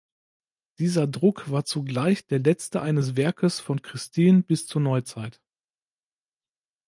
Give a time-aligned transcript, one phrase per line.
[0.79, 5.39] Dieser Druck war zugleich der letzte eines Werkes von Christine bis zur Neuzeit.